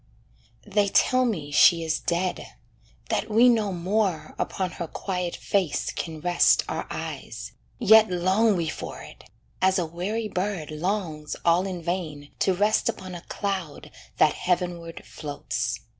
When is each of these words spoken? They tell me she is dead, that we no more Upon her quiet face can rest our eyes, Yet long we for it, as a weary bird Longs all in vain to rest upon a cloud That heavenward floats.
They 0.65 0.87
tell 0.87 1.25
me 1.25 1.51
she 1.51 1.83
is 1.83 1.99
dead, 1.99 2.55
that 3.09 3.29
we 3.29 3.47
no 3.47 3.71
more 3.71 4.33
Upon 4.39 4.71
her 4.81 4.87
quiet 4.87 5.35
face 5.35 5.91
can 5.91 6.21
rest 6.21 6.63
our 6.67 6.87
eyes, 6.89 7.51
Yet 7.77 8.09
long 8.09 8.55
we 8.55 8.67
for 8.67 9.01
it, 9.03 9.25
as 9.61 9.77
a 9.77 9.85
weary 9.85 10.27
bird 10.27 10.71
Longs 10.71 11.35
all 11.45 11.67
in 11.67 11.83
vain 11.83 12.31
to 12.39 12.55
rest 12.55 12.89
upon 12.89 13.13
a 13.13 13.21
cloud 13.21 13.91
That 14.17 14.33
heavenward 14.33 15.05
floats. 15.05 15.81